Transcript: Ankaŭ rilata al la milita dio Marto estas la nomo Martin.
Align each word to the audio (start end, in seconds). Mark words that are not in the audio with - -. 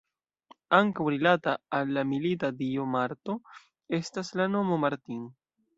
Ankaŭ 0.77 1.05
rilata 1.15 1.53
al 1.81 1.93
la 1.99 2.05
milita 2.15 2.51
dio 2.65 2.89
Marto 2.97 3.39
estas 4.01 4.37
la 4.43 4.53
nomo 4.57 4.85
Martin. 4.89 5.27